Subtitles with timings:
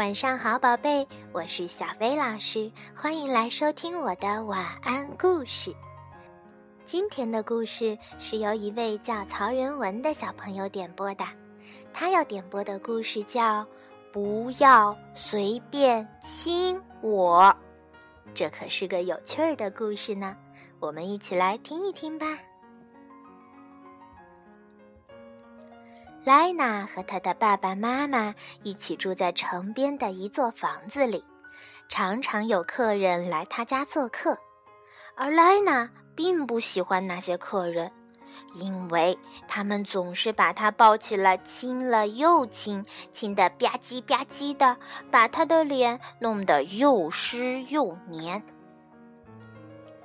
[0.00, 5.76] 晚上好，宝贝，我是小飞老师，欢迎来收听我的晚安故事。
[6.86, 11.24] 今天的故事是由一位叫曹仁文的小朋友点播的，
[11.92, 13.62] 他要点播的故事叫
[14.10, 17.42] 《不要随便亲我》，
[18.32, 20.34] 这可是个有趣儿的故事呢，
[20.78, 22.26] 我们一起来听一听吧。
[26.24, 31.24] 莱娜和她的爸爸妈妈一起住在城边的一座房子里，
[31.88, 34.36] 常常有客人来她家做客，
[35.16, 37.90] 而莱娜并不喜欢那些客人，
[38.54, 44.76] 因为他们总是把她抱起来亲了又亲，亲得吧唧吧唧的，
[45.10, 48.42] 把她的脸弄得又湿又黏。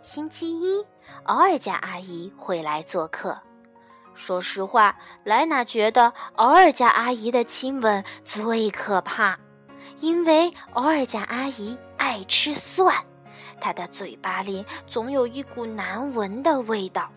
[0.00, 0.86] 星期一，
[1.24, 3.36] 偶尔家阿姨会来做客。
[4.14, 9.38] 说实话，莱娜觉得偶尔家阿姨的亲吻最可怕，
[10.00, 12.94] 因为偶尔家阿姨爱吃蒜，
[13.60, 17.10] 她的嘴巴里总有一股难闻的味道。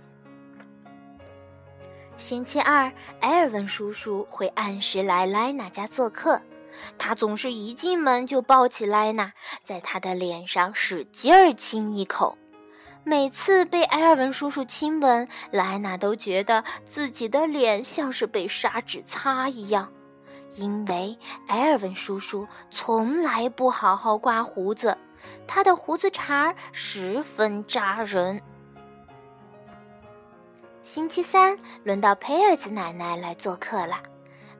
[2.18, 6.42] 星期二，埃尔文叔叔会按时来莱娜家做客，
[6.98, 9.34] 他总是一进门就抱起莱娜，
[9.64, 12.36] 在她的脸上使劲儿亲一口。
[13.08, 19.94] 每次被埃尔文叔叔亲吻，莱娜都觉得自己的脸像是被砂纸擦一样，
[20.56, 24.98] 因为埃尔文叔叔从来不好好刮胡子，
[25.48, 28.42] 他的胡子茬十分扎人。
[30.84, 34.04] 星期三轮到佩尔兹奶奶来做客了，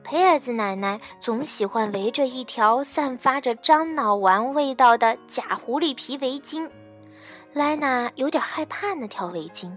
[0.02, 6.70] 佩尔兹奶奶总喜欢围着一条散发着樟脑丸味道的假狐狸皮围巾。
[7.52, 9.76] 莱娜有点害怕那条围巾，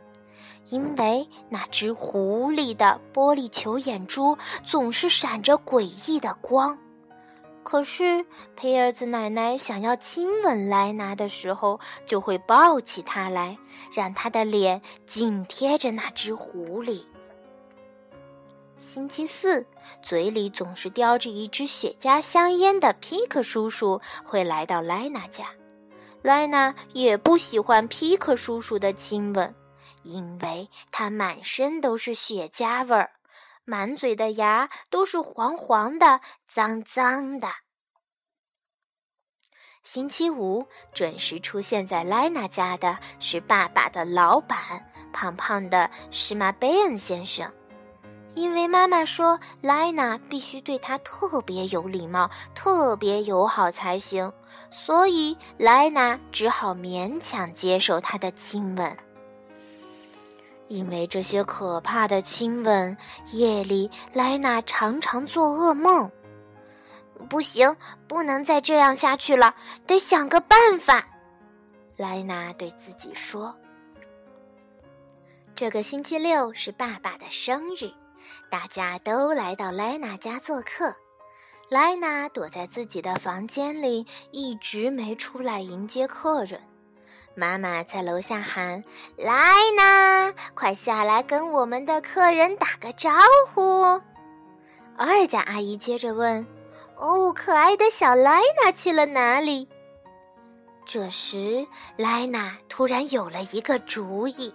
[0.69, 6.77] 因为那只狐狸的玻璃球眼珠总是闪着诡异的光。
[7.63, 13.57] 可是佩尔兹奶奶想要亲吻莱娜的时候，就会抱起她来，
[13.93, 17.05] 让她的脸紧贴着那只狐狸。
[18.77, 19.65] 星期四，
[20.01, 25.45] 嘴里总是叼着一支雪茄香烟的皮克叔叔会来到莱娜家。
[26.21, 29.55] 莱娜也不喜欢皮克叔叔的亲吻，
[30.03, 33.11] 因为他满身都是雪茄味儿，
[33.65, 37.47] 满嘴的牙都是黄黄的、脏脏的。
[39.83, 44.57] 星期五准时出现在莱娜家的是爸爸的老板，
[45.11, 47.51] 胖胖的施马贝恩先生。
[48.35, 54.31] 因为妈妈说莱娜必须对他特别有礼貌、特别友好才行，
[54.69, 58.97] 所以莱娜只好勉强接受他的亲吻。
[60.67, 62.95] 因为这些可怕的亲吻，
[63.33, 66.09] 夜里莱娜常常做噩梦。
[67.29, 67.75] 不行，
[68.07, 69.53] 不能再这样下去了，
[69.85, 71.05] 得想个办法。
[71.97, 73.55] 莱娜对自己说
[75.55, 77.91] ：“这个星期六是爸爸的生日。”
[78.49, 80.95] 大家都来到莱娜家做客，
[81.71, 86.59] 莱娜躲在自己的房间里，一直没出来迎接客人。
[87.33, 88.83] 妈妈在楼下喊
[89.15, 93.09] ：“莱娜，快下来跟我们的客人打个招
[93.53, 94.01] 呼。”
[94.99, 96.45] 二家阿姨接着问
[96.99, 99.69] ：“哦，可爱的小莱娜去了哪里？”
[100.85, 101.65] 这时，
[101.95, 104.53] 莱娜突然有了一个主意。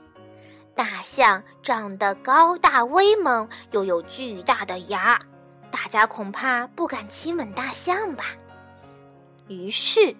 [0.75, 5.19] 大象长得高大威猛，又有巨大的牙，
[5.71, 8.25] 大家恐怕不敢亲吻大象吧。
[9.49, 10.15] 于是，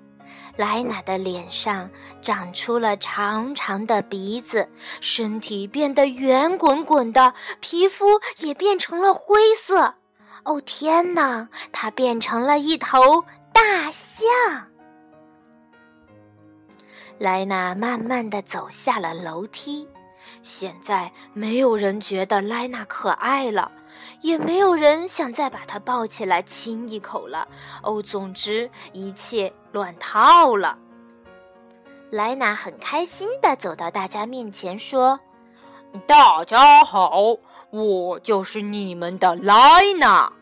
[0.57, 1.91] 莱娜的脸上
[2.21, 4.69] 长出了长长的鼻子，
[5.01, 8.07] 身体变得圆滚滚的，皮肤
[8.39, 9.95] 也变成了灰色。
[10.45, 14.27] 哦天哪，它变成了一头大象！
[17.19, 19.89] 莱娜慢慢的走下了楼梯。
[20.43, 23.73] 现在没有人觉得莱娜可爱了，
[24.21, 27.47] 也没有人想再把他抱起来亲一口了。
[27.83, 30.79] 哦，总之一切乱套了。
[32.11, 35.19] 莱娜很开心地走到大家面前，说
[36.07, 37.11] ：“大家好，
[37.71, 40.33] 我就是你们的莱娜。”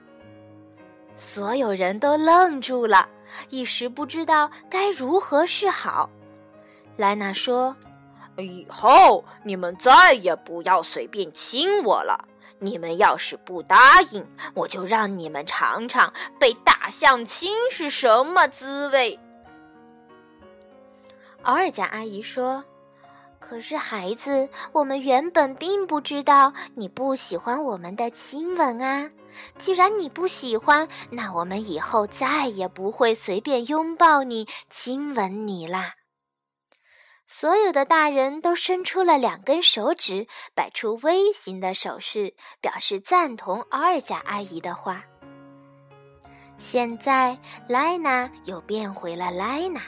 [1.16, 3.08] 所有人都愣住了，
[3.50, 6.10] 一时不知道该如何是好。
[6.96, 7.74] 莱娜说。
[8.36, 12.18] 以后你们再也不要随便亲我了。
[12.64, 19.19] 你们要是不答应，我就让你们尝尝被大象亲是什么滋味。
[21.43, 22.64] 奥尔加阿姨说
[23.38, 29.10] ：“可是孩子，我们原本并不知道你不喜欢我们的亲吻啊。
[29.58, 35.94] 既然你不喜欢，那我们以后再也不会随便拥抱你、亲吻你啦。”
[37.26, 45.02] 所有的大人都伸出了两根手指，摆出微型的手势，表示赞同阿尔贾阿姨的话。
[46.58, 47.36] 现在，
[47.66, 49.80] 莱娜又变回了莱娜，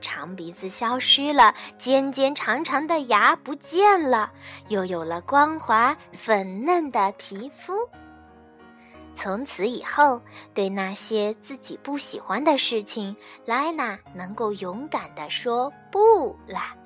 [0.00, 4.30] 长鼻子消失了，尖尖长长的牙不见了，
[4.68, 7.72] 又有了光滑粉嫩的皮肤。
[9.24, 10.20] 从此以后，
[10.52, 13.16] 对那些自己不喜欢的事情，
[13.46, 16.76] 莱娜能够勇敢地说不啦。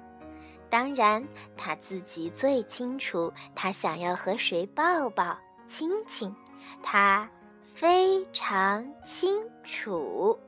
[0.70, 1.26] 当然，
[1.56, 5.36] 她自己最清楚，她想要和谁抱抱、
[5.66, 6.32] 亲亲，
[6.80, 7.28] 她
[7.74, 10.38] 非常清楚。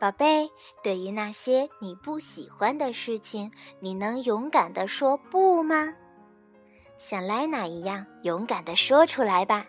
[0.00, 0.50] 宝贝，
[0.82, 5.92] 对于那些你不喜欢的事情，你能勇敢的说不吗？
[6.96, 9.66] 像莱娜一样勇敢的说出来吧。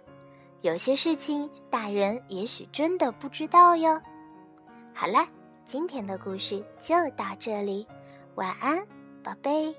[0.62, 4.02] 有些事情，大人也许真的不知道哟。
[4.94, 5.28] 好了，
[5.66, 7.86] 今天的故事就到这里，
[8.36, 8.88] 晚安，
[9.22, 9.76] 宝贝。